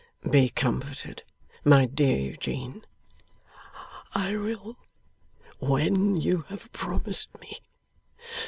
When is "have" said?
6.49-6.71